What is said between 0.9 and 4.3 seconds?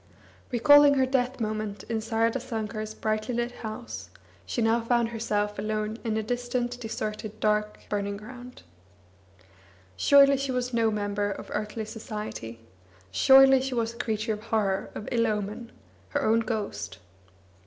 her death moment in Saradasankar's brightly lit house,